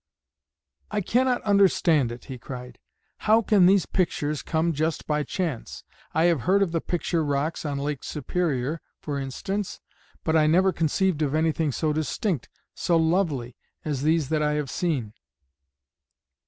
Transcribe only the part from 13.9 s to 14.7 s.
these that I